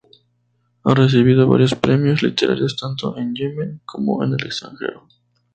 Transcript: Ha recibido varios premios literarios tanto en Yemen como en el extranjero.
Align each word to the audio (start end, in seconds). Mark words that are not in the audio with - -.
Ha 0.83 0.95
recibido 0.95 1.47
varios 1.47 1.75
premios 1.75 2.23
literarios 2.23 2.75
tanto 2.75 3.15
en 3.19 3.35
Yemen 3.35 3.81
como 3.85 4.23
en 4.23 4.33
el 4.33 4.43
extranjero. 4.47 5.07